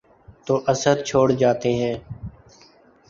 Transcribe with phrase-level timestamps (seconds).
[0.45, 1.95] تو اثر چھوڑ جاتے ہیں۔